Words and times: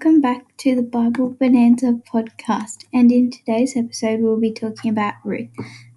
welcome 0.00 0.20
back 0.20 0.56
to 0.56 0.74
the 0.74 0.82
Bible 0.82 1.30
Bonanza 1.30 2.00
podcast. 2.10 2.84
And 2.92 3.12
in 3.12 3.30
today's 3.30 3.76
episode, 3.76 4.20
we'll 4.20 4.40
be 4.40 4.52
talking 4.52 4.90
about 4.90 5.14
Ruth. 5.24 5.50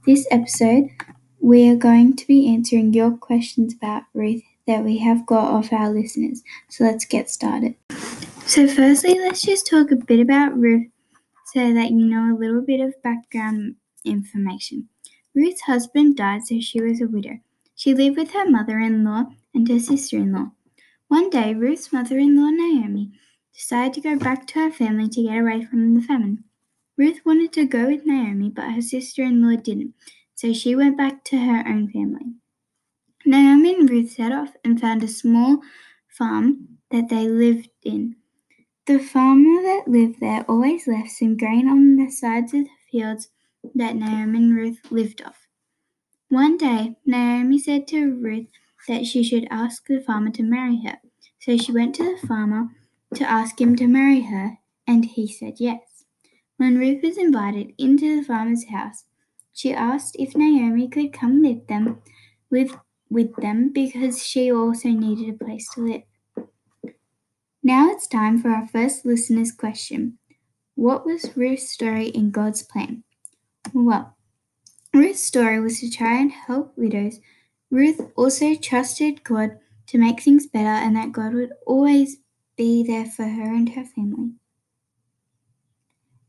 This 0.05 0.28
episode, 0.31 0.89
we 1.39 1.70
are 1.70 1.76
going 1.76 2.15
to 2.15 2.28
be 2.28 2.53
answering 2.53 2.94
your 2.94 3.15
questions 3.15 3.76
about 3.76 4.03
Ruth 4.13 4.42
that 4.67 4.84
we 4.84 4.97
have 4.97 5.26
got 5.26 5.52
off 5.52 5.71
our 5.71 5.89
listeners. 5.89 6.42
So 6.70 6.84
let's 6.84 7.06
get 7.06 7.29
started. 7.29 7.76
So, 8.46 8.67
firstly, 8.67 9.17
let's 9.20 9.42
just 9.42 9.67
talk 9.67 9.92
a 9.92 9.96
bit 9.96 10.20
about 10.20 10.57
Ruth 10.57 10.88
so 11.53 11.74
that 11.74 11.92
you 11.92 12.06
know 12.06 12.35
a 12.35 12.39
little 12.39 12.61
bit 12.61 12.81
of 12.81 13.02
background 13.03 13.75
information. 14.03 14.89
Ruth's 15.35 15.61
husband 15.61 16.17
died, 16.17 16.45
so 16.45 16.59
she 16.59 16.81
was 16.81 16.99
a 16.99 17.07
widow. 17.07 17.39
She 17.75 17.93
lived 17.93 18.17
with 18.17 18.31
her 18.31 18.49
mother 18.49 18.80
in 18.80 19.03
law 19.03 19.25
and 19.53 19.67
her 19.70 19.80
sister 19.80 20.17
in 20.17 20.34
law. 20.34 20.52
One 21.07 21.30
day, 21.30 21.53
Ruth's 21.53 21.93
mother 21.93 22.17
in 22.17 22.35
law, 22.35 22.49
Naomi, 22.49 23.12
decided 23.53 23.93
to 23.93 24.02
go 24.02 24.17
back 24.17 24.48
to 24.48 24.59
her 24.59 24.71
family 24.71 25.09
to 25.09 25.23
get 25.23 25.38
away 25.38 25.63
from 25.66 25.93
the 25.93 26.02
famine. 26.02 26.43
Ruth 26.98 27.21
wanted 27.26 27.53
to 27.53 27.66
go 27.66 27.88
with 27.88 28.05
Naomi, 28.05 28.49
but 28.49 28.71
her 28.71 28.81
sister 28.81 29.23
in 29.23 29.41
law 29.41 29.55
didn't, 29.55 29.93
so 30.35 30.53
she 30.53 30.76
went 30.76 30.98
back 30.98 31.23
to 31.26 31.38
her 31.38 31.67
own 31.67 31.89
family. 31.89 32.34
Naomi 33.26 33.76
and 33.76 33.89
Ruth 33.89 34.12
set 34.12 34.31
off 34.31 34.53
and 34.63 34.79
found 34.79 35.03
a 35.03 35.07
small 35.07 35.62
farm 36.07 36.77
that 36.91 37.09
they 37.09 37.27
lived 37.27 37.70
in. 37.84 38.15
The 38.85 38.99
farmer 38.99 39.62
that 39.63 39.88
lived 39.88 40.20
there 40.20 40.43
always 40.49 40.88
left 40.88 41.12
some 41.12 41.38
grain 41.38 41.67
on 41.67 41.95
the 41.95 42.12
sides 42.12 42.54
of 42.54 42.65
the 42.65 42.70
fields 42.91 43.29
that 43.76 43.95
Naomi 43.95 44.40
and 44.40 44.55
Ruth 44.55 44.91
lived 44.91 45.21
off. 45.21 45.48
One 46.29 46.57
day, 46.57 46.98
Naomi 47.05 47.59
said 47.59 47.88
to 47.90 48.13
Ruth 48.15 48.48
that 48.87 49.05
she 49.05 49.23
should 49.23 49.47
ask 49.49 49.85
the 49.87 50.01
farmer 50.01 50.31
to 50.31 50.43
marry 50.43 50.81
her. 50.85 50.98
So 51.39 51.57
she 51.57 51.71
went 51.71 51.95
to 51.95 52.03
the 52.03 52.27
farmer 52.27 52.70
to 53.15 53.29
ask 53.29 53.59
him 53.59 53.75
to 53.75 53.87
marry 53.87 54.21
her, 54.21 54.57
and 54.87 55.05
he 55.05 55.27
said 55.27 55.55
yes. 55.57 56.05
When 56.57 56.77
Ruth 56.77 57.03
was 57.03 57.17
invited 57.17 57.73
into 57.77 58.15
the 58.15 58.25
farmer's 58.25 58.65
house, 58.70 59.05
she 59.53 59.73
asked 59.73 60.15
if 60.17 60.35
Naomi 60.35 60.87
could 60.87 61.13
come 61.13 61.41
live 61.41 61.67
them 61.67 62.01
with 62.49 62.75
with 63.09 63.35
them 63.35 63.71
because 63.71 64.25
she 64.25 64.52
also 64.52 64.90
needed 64.90 65.30
a 65.30 65.44
place 65.45 65.70
to 65.75 65.81
live. 65.81 66.02
Now 67.62 67.90
it's 67.92 68.08
time 68.08 68.42
for 68.42 68.50
our 68.50 68.68
first 68.68 69.06
listener's 69.06 69.52
question. 69.52 70.18
What 70.75 71.06
was 71.06 71.38
Ruth's 71.38 71.70
story 71.70 72.08
in 72.08 72.31
God's 72.31 72.64
plan? 72.64 73.03
Well, 73.73 74.18
Ruth's 74.94 75.22
story 75.22 75.59
was 75.59 75.80
to 75.80 75.90
try 75.90 76.20
and 76.20 76.31
help 76.31 76.73
widows. 76.75 77.20
Ruth 77.74 78.12
also 78.16 78.54
trusted 78.54 79.24
God 79.24 79.58
to 79.88 79.98
make 79.98 80.22
things 80.22 80.46
better 80.46 80.68
and 80.68 80.96
that 80.96 81.12
God 81.12 81.34
would 81.34 81.54
always 81.66 82.18
be 82.56 82.84
there 82.84 83.08
for 83.08 83.24
her 83.24 83.52
and 83.52 83.68
her 83.70 83.84
family. 83.84 84.34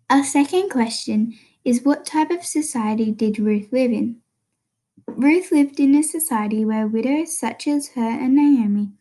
Our 0.09 0.25
second 0.25 0.71
question 0.71 1.35
is 1.63 1.85
what 1.85 2.07
type 2.07 2.31
of 2.31 2.47
society 2.47 3.11
did 3.13 3.39
Ruth 3.39 3.69
live 3.73 3.93
in? 3.93 4.23
Ruth 5.07 5.53
lived 5.53 5.79
in 5.79 5.95
a 5.95 6.03
society 6.03 6.65
where 6.65 6.87
widows 6.87 7.39
such 7.39 7.69
as 7.69 7.89
her 7.89 8.01
and 8.01 8.35
Naomi 8.35 8.93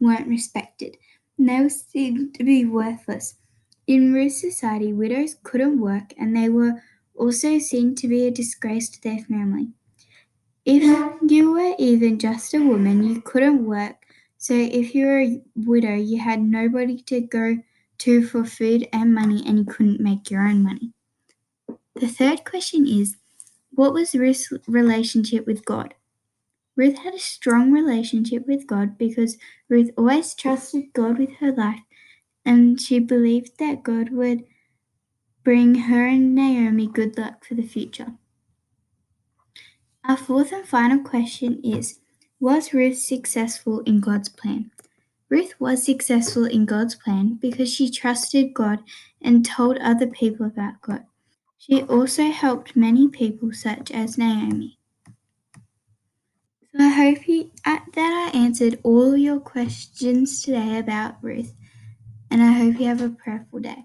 weren't 0.00 0.26
respected, 0.26 0.96
and 1.36 1.50
they 1.50 1.60
were 1.60 1.68
seen 1.68 2.32
to 2.32 2.42
be 2.42 2.64
worthless. 2.64 3.34
In 3.86 4.14
Ruth's 4.14 4.40
society, 4.40 4.94
widows 4.94 5.36
couldn't 5.42 5.78
work 5.78 6.14
and 6.16 6.34
they 6.34 6.48
were 6.48 6.82
also 7.14 7.58
seen 7.58 7.94
to 7.96 8.08
be 8.08 8.26
a 8.26 8.30
disgrace 8.30 8.88
to 8.88 9.02
their 9.02 9.18
family. 9.18 9.74
If 10.70 11.30
you 11.30 11.52
were 11.52 11.74
even 11.78 12.18
just 12.18 12.54
a 12.54 12.60
woman, 12.60 13.02
you 13.02 13.20
couldn't 13.20 13.64
work 13.64 14.00
so 14.40 14.54
if 14.54 14.94
you 14.94 15.04
were 15.04 15.20
a 15.20 15.42
widow, 15.54 15.96
you 15.96 16.18
had 16.18 16.40
nobody 16.40 17.02
to 17.02 17.20
go 17.20 17.58
to 17.98 18.26
for 18.26 18.42
food 18.42 18.88
and 18.90 19.14
money, 19.14 19.44
and 19.46 19.58
you 19.58 19.64
couldn't 19.66 20.00
make 20.00 20.30
your 20.30 20.40
own 20.40 20.62
money. 20.62 20.94
The 21.94 22.08
third 22.08 22.46
question 22.46 22.86
is 22.86 23.18
What 23.72 23.92
was 23.92 24.14
Ruth's 24.14 24.50
relationship 24.66 25.46
with 25.46 25.66
God? 25.66 25.92
Ruth 26.74 26.96
had 26.96 27.12
a 27.12 27.18
strong 27.18 27.70
relationship 27.70 28.46
with 28.46 28.66
God 28.66 28.96
because 28.96 29.36
Ruth 29.68 29.90
always 29.98 30.34
trusted 30.34 30.94
God 30.94 31.18
with 31.18 31.32
her 31.40 31.52
life 31.52 31.82
and 32.46 32.80
she 32.80 32.98
believed 32.98 33.58
that 33.58 33.82
God 33.82 34.08
would 34.08 34.44
bring 35.44 35.74
her 35.74 36.06
and 36.06 36.34
Naomi 36.34 36.86
good 36.86 37.18
luck 37.18 37.44
for 37.44 37.56
the 37.56 37.62
future. 37.62 38.14
Our 40.10 40.16
fourth 40.16 40.50
and 40.50 40.66
final 40.66 40.98
question 40.98 41.60
is 41.62 42.00
was 42.40 42.74
Ruth 42.74 42.98
successful 42.98 43.78
in 43.82 44.00
God's 44.00 44.28
plan? 44.28 44.72
Ruth 45.28 45.54
was 45.60 45.84
successful 45.84 46.46
in 46.46 46.64
God's 46.66 46.96
plan 46.96 47.38
because 47.40 47.72
she 47.72 47.88
trusted 47.88 48.52
God 48.52 48.80
and 49.22 49.46
told 49.46 49.78
other 49.78 50.08
people 50.08 50.46
about 50.46 50.80
God. 50.80 51.04
She 51.58 51.84
also 51.84 52.24
helped 52.24 52.74
many 52.74 53.06
people, 53.06 53.52
such 53.52 53.92
as 53.92 54.18
Naomi. 54.18 54.80
So 56.72 56.80
I 56.80 56.88
hope 56.88 57.28
you, 57.28 57.52
uh, 57.64 57.78
that 57.94 58.32
I 58.34 58.36
answered 58.36 58.80
all 58.82 59.16
your 59.16 59.38
questions 59.38 60.42
today 60.42 60.80
about 60.80 61.22
Ruth, 61.22 61.54
and 62.32 62.42
I 62.42 62.50
hope 62.50 62.80
you 62.80 62.86
have 62.86 63.00
a 63.00 63.10
prayerful 63.10 63.60
day. 63.60 63.84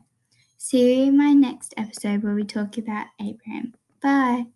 See 0.57 1.01
you 1.01 1.03
in 1.09 1.17
my 1.17 1.33
next 1.33 1.75
episode 1.77 2.23
where 2.23 2.33
we 2.33 2.45
talk 2.45 2.79
about 2.79 3.05
Abraham. 3.21 3.75
Bye. 4.01 4.47